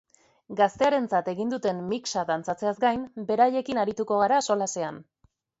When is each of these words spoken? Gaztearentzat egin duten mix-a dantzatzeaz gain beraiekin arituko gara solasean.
Gaztearentzat 0.59 1.29
egin 1.33 1.51
duten 1.55 1.83
mix-a 1.91 2.25
dantzatzeaz 2.31 2.73
gain 2.87 3.07
beraiekin 3.31 3.83
arituko 3.85 4.21
gara 4.25 4.45
solasean. 4.51 5.03